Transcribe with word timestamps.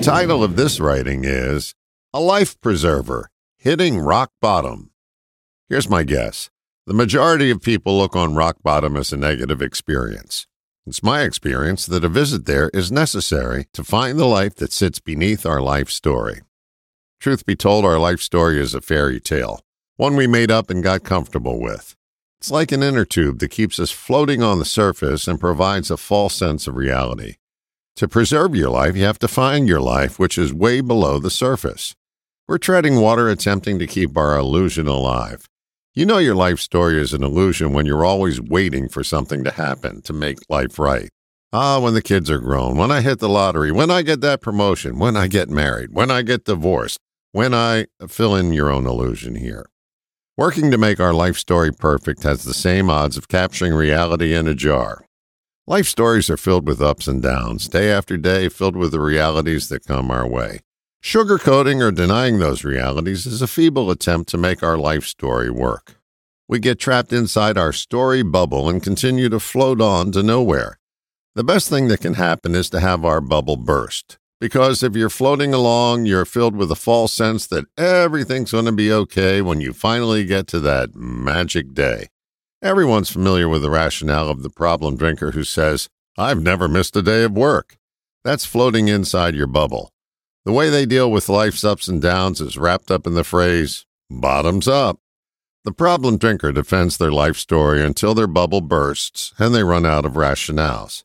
The 0.00 0.06
title 0.06 0.42
of 0.42 0.56
this 0.56 0.80
writing 0.80 1.24
is 1.24 1.74
A 2.14 2.20
Life 2.20 2.58
Preserver 2.62 3.28
Hitting 3.58 3.98
Rock 3.98 4.32
Bottom. 4.40 4.92
Here's 5.68 5.90
my 5.90 6.04
guess 6.04 6.48
the 6.86 6.94
majority 6.94 7.50
of 7.50 7.60
people 7.60 7.98
look 7.98 8.16
on 8.16 8.34
rock 8.34 8.56
bottom 8.62 8.96
as 8.96 9.12
a 9.12 9.18
negative 9.18 9.60
experience. 9.60 10.46
It's 10.86 11.02
my 11.02 11.20
experience 11.20 11.84
that 11.84 12.02
a 12.02 12.08
visit 12.08 12.46
there 12.46 12.70
is 12.72 12.90
necessary 12.90 13.66
to 13.74 13.84
find 13.84 14.18
the 14.18 14.24
life 14.24 14.54
that 14.54 14.72
sits 14.72 15.00
beneath 15.00 15.44
our 15.44 15.60
life 15.60 15.90
story. 15.90 16.40
Truth 17.20 17.44
be 17.44 17.54
told, 17.54 17.84
our 17.84 17.98
life 17.98 18.22
story 18.22 18.58
is 18.58 18.72
a 18.72 18.80
fairy 18.80 19.20
tale, 19.20 19.60
one 19.98 20.16
we 20.16 20.26
made 20.26 20.50
up 20.50 20.70
and 20.70 20.82
got 20.82 21.04
comfortable 21.04 21.60
with. 21.60 21.94
It's 22.38 22.50
like 22.50 22.72
an 22.72 22.82
inner 22.82 23.04
tube 23.04 23.38
that 23.40 23.50
keeps 23.50 23.78
us 23.78 23.90
floating 23.90 24.42
on 24.42 24.60
the 24.60 24.64
surface 24.64 25.28
and 25.28 25.38
provides 25.38 25.90
a 25.90 25.98
false 25.98 26.34
sense 26.36 26.66
of 26.66 26.76
reality. 26.76 27.34
To 27.96 28.08
preserve 28.08 28.54
your 28.54 28.70
life, 28.70 28.96
you 28.96 29.04
have 29.04 29.18
to 29.18 29.28
find 29.28 29.68
your 29.68 29.80
life, 29.80 30.18
which 30.18 30.38
is 30.38 30.54
way 30.54 30.80
below 30.80 31.18
the 31.18 31.30
surface. 31.30 31.94
We're 32.48 32.58
treading 32.58 33.00
water 33.00 33.28
attempting 33.28 33.78
to 33.78 33.86
keep 33.86 34.16
our 34.16 34.36
illusion 34.36 34.88
alive. 34.88 35.46
You 35.94 36.06
know 36.06 36.18
your 36.18 36.34
life 36.34 36.60
story 36.60 37.00
is 37.00 37.12
an 37.12 37.22
illusion 37.22 37.72
when 37.72 37.84
you're 37.84 38.04
always 38.04 38.40
waiting 38.40 38.88
for 38.88 39.04
something 39.04 39.44
to 39.44 39.50
happen 39.50 40.02
to 40.02 40.12
make 40.12 40.38
life 40.48 40.78
right. 40.78 41.10
Ah, 41.52 41.80
when 41.80 41.94
the 41.94 42.02
kids 42.02 42.30
are 42.30 42.38
grown, 42.38 42.76
when 42.76 42.92
I 42.92 43.00
hit 43.00 43.18
the 43.18 43.28
lottery, 43.28 43.72
when 43.72 43.90
I 43.90 44.02
get 44.02 44.20
that 44.20 44.40
promotion, 44.40 44.98
when 44.98 45.16
I 45.16 45.26
get 45.26 45.50
married, 45.50 45.92
when 45.92 46.10
I 46.10 46.22
get 46.22 46.44
divorced, 46.44 46.98
when 47.32 47.52
I 47.52 47.86
fill 48.08 48.36
in 48.36 48.52
your 48.52 48.70
own 48.70 48.86
illusion 48.86 49.34
here. 49.34 49.66
Working 50.36 50.70
to 50.70 50.78
make 50.78 51.00
our 51.00 51.12
life 51.12 51.36
story 51.36 51.72
perfect 51.72 52.22
has 52.22 52.44
the 52.44 52.54
same 52.54 52.88
odds 52.88 53.16
of 53.16 53.28
capturing 53.28 53.74
reality 53.74 54.32
in 54.32 54.48
a 54.48 54.54
jar. 54.54 55.04
Life 55.70 55.86
stories 55.86 56.28
are 56.28 56.36
filled 56.36 56.66
with 56.66 56.82
ups 56.82 57.06
and 57.06 57.22
downs, 57.22 57.68
day 57.68 57.92
after 57.92 58.16
day, 58.16 58.48
filled 58.48 58.74
with 58.74 58.90
the 58.90 58.98
realities 58.98 59.68
that 59.68 59.86
come 59.86 60.10
our 60.10 60.26
way. 60.26 60.62
Sugarcoating 61.00 61.80
or 61.80 61.92
denying 61.92 62.40
those 62.40 62.64
realities 62.64 63.24
is 63.24 63.40
a 63.40 63.46
feeble 63.46 63.88
attempt 63.88 64.28
to 64.30 64.36
make 64.36 64.64
our 64.64 64.76
life 64.76 65.04
story 65.04 65.48
work. 65.48 65.94
We 66.48 66.58
get 66.58 66.80
trapped 66.80 67.12
inside 67.12 67.56
our 67.56 67.72
story 67.72 68.24
bubble 68.24 68.68
and 68.68 68.82
continue 68.82 69.28
to 69.28 69.38
float 69.38 69.80
on 69.80 70.10
to 70.10 70.24
nowhere. 70.24 70.80
The 71.36 71.44
best 71.44 71.68
thing 71.68 71.86
that 71.86 72.00
can 72.00 72.14
happen 72.14 72.56
is 72.56 72.68
to 72.70 72.80
have 72.80 73.04
our 73.04 73.20
bubble 73.20 73.56
burst. 73.56 74.18
Because 74.40 74.82
if 74.82 74.96
you're 74.96 75.08
floating 75.08 75.54
along, 75.54 76.04
you're 76.04 76.24
filled 76.24 76.56
with 76.56 76.72
a 76.72 76.74
false 76.74 77.12
sense 77.12 77.46
that 77.46 77.66
everything's 77.78 78.50
going 78.50 78.64
to 78.64 78.72
be 78.72 78.90
okay 78.90 79.40
when 79.40 79.60
you 79.60 79.72
finally 79.72 80.24
get 80.24 80.48
to 80.48 80.58
that 80.58 80.96
magic 80.96 81.74
day. 81.74 82.08
Everyone's 82.62 83.08
familiar 83.08 83.48
with 83.48 83.62
the 83.62 83.70
rationale 83.70 84.28
of 84.28 84.42
the 84.42 84.50
problem 84.50 84.98
drinker 84.98 85.30
who 85.30 85.44
says, 85.44 85.88
I've 86.18 86.42
never 86.42 86.68
missed 86.68 86.94
a 86.94 87.00
day 87.00 87.24
of 87.24 87.32
work. 87.32 87.78
That's 88.22 88.44
floating 88.44 88.88
inside 88.88 89.34
your 89.34 89.46
bubble. 89.46 89.90
The 90.44 90.52
way 90.52 90.68
they 90.68 90.84
deal 90.84 91.10
with 91.10 91.30
life's 91.30 91.64
ups 91.64 91.88
and 91.88 92.02
downs 92.02 92.38
is 92.38 92.58
wrapped 92.58 92.90
up 92.90 93.06
in 93.06 93.14
the 93.14 93.24
phrase, 93.24 93.86
bottoms 94.10 94.68
up. 94.68 94.98
The 95.64 95.72
problem 95.72 96.18
drinker 96.18 96.52
defends 96.52 96.98
their 96.98 97.10
life 97.10 97.38
story 97.38 97.82
until 97.82 98.12
their 98.12 98.26
bubble 98.26 98.60
bursts 98.60 99.32
and 99.38 99.54
they 99.54 99.64
run 99.64 99.86
out 99.86 100.04
of 100.04 100.12
rationales. 100.12 101.02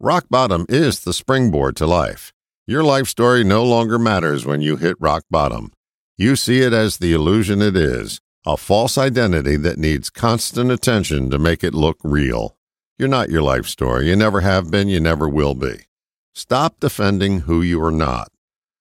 Rock 0.00 0.24
bottom 0.30 0.64
is 0.70 1.00
the 1.00 1.12
springboard 1.12 1.76
to 1.76 1.86
life. 1.86 2.32
Your 2.66 2.82
life 2.82 3.06
story 3.06 3.44
no 3.44 3.62
longer 3.64 3.98
matters 3.98 4.46
when 4.46 4.62
you 4.62 4.76
hit 4.76 4.96
rock 4.98 5.24
bottom. 5.30 5.72
You 6.16 6.36
see 6.36 6.60
it 6.60 6.72
as 6.72 6.96
the 6.96 7.12
illusion 7.12 7.60
it 7.60 7.76
is, 7.76 8.22
a 8.46 8.56
false 8.56 8.96
identity 8.96 9.56
that 9.56 9.76
needs 9.76 10.08
constant 10.08 10.70
attention 10.70 11.28
to 11.30 11.38
make 11.38 11.64
it 11.64 11.74
look 11.74 11.98
real. 12.04 12.56
You're 12.96 13.08
not 13.08 13.28
your 13.28 13.42
life 13.42 13.66
story. 13.66 14.08
You 14.08 14.14
never 14.14 14.40
have 14.40 14.70
been. 14.70 14.88
You 14.88 15.00
never 15.00 15.28
will 15.28 15.54
be. 15.54 15.86
Stop 16.32 16.78
defending 16.78 17.40
who 17.40 17.60
you 17.60 17.82
are 17.82 17.90
not. 17.90 18.30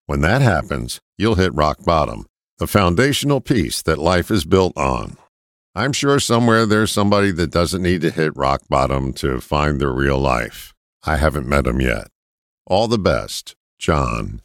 When 0.05 0.21
that 0.21 0.43
happens, 0.43 1.02
you'll 1.17 1.36
hit 1.36 1.53
rock 1.55 1.83
bottom, 1.83 2.27
the 2.59 2.67
foundational 2.67 3.41
piece 3.41 3.81
that 3.81 3.97
life 3.97 4.30
is 4.30 4.45
built 4.45 4.77
on. 4.77 5.17
I'm 5.73 5.93
sure 5.93 6.20
somewhere 6.20 6.67
there's 6.67 6.92
somebody 6.92 7.31
that 7.31 7.52
doesn't 7.52 7.81
need 7.81 8.02
to 8.02 8.11
hit 8.11 8.37
rock 8.37 8.61
bottom 8.70 9.14
to 9.14 9.42
find 9.42 9.81
their 9.81 9.92
real 9.92 10.20
life. 10.20 10.73
I 11.04 11.17
haven't 11.17 11.49
met 11.49 11.65
him 11.65 11.81
yet. 11.81 12.08
All 12.67 12.87
the 12.87 12.99
best. 12.99 13.55
John. 13.80 14.42